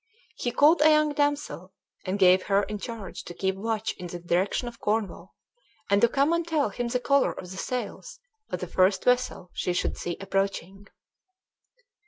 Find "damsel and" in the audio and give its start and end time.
1.13-2.17